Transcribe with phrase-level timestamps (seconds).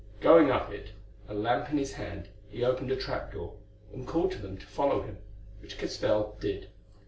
[0.19, 0.93] Going up it,
[1.27, 3.57] a lamp in his hand, he opened a trap door
[3.93, 5.19] and called to them to follow him,
[5.59, 6.69] which Castell did.